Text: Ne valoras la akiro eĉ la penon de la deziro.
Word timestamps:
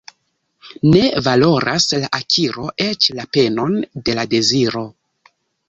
Ne 0.93 1.01
valoras 1.27 1.85
la 2.05 2.09
akiro 2.21 2.65
eĉ 2.87 3.11
la 3.21 3.29
penon 3.39 3.79
de 4.09 4.19
la 4.21 4.27
deziro. 4.35 4.85